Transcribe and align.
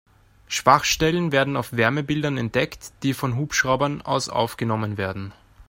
Schwachstellen 0.47 1.31
werden 1.31 1.55
auf 1.55 1.73
Wärmebildern 1.73 2.35
entdeckt, 2.39 2.91
die 3.03 3.13
von 3.13 3.35
Hubschraubern 3.37 4.01
aus 4.01 4.29
aufgenommen 4.29 4.97
werden. 4.97 5.31